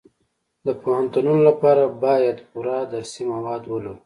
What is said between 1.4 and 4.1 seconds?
لپاره باید پوره درسي مواد ولرو